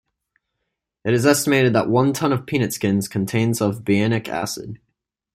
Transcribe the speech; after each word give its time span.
It 1.05 1.13
is 1.13 1.27
estimated 1.27 1.73
that 1.73 1.87
one 1.87 2.11
ton 2.11 2.33
of 2.33 2.47
peanut 2.47 2.73
skins 2.73 3.07
contains 3.07 3.61
of 3.61 3.83
behenic 3.85 4.27
acid. 4.27 4.79